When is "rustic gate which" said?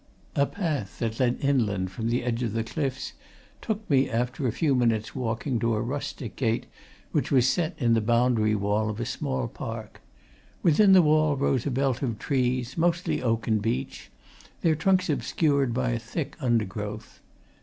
5.83-7.31